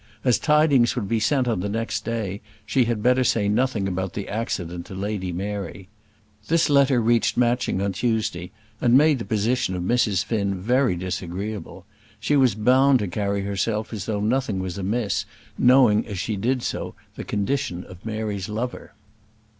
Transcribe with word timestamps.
As 0.23 0.39
tidings 0.39 0.95
would 0.95 1.07
be 1.07 1.19
sent 1.19 1.47
on 1.47 1.59
the 1.59 1.69
next 1.69 2.03
day 2.03 2.41
she 2.65 2.85
had 2.85 3.03
better 3.03 3.23
say 3.23 3.47
nothing 3.47 3.87
about 3.87 4.13
the 4.13 4.27
accident 4.27 4.87
to 4.87 4.95
Lady 4.95 5.31
Mary. 5.31 5.89
This 6.47 6.71
letter 6.71 6.99
reached 6.99 7.37
Matching 7.37 7.83
on 7.83 7.93
Tuesday 7.93 8.49
and 8.81 8.97
made 8.97 9.19
the 9.19 9.25
position 9.25 9.75
of 9.75 9.83
Mrs. 9.83 10.25
Finn 10.25 10.55
very 10.55 10.95
disagreeable. 10.95 11.85
She 12.19 12.35
was 12.35 12.55
bound 12.55 12.97
to 12.97 13.07
carry 13.07 13.41
herself 13.43 13.93
as 13.93 14.07
though 14.07 14.21
nothing 14.21 14.57
was 14.59 14.79
amiss, 14.79 15.25
knowing, 15.55 16.07
as 16.07 16.17
she 16.17 16.35
did 16.35 16.63
so, 16.63 16.95
the 17.13 17.23
condition 17.23 17.83
of 17.83 18.03
Mary's 18.03 18.49
lover. 18.49 18.93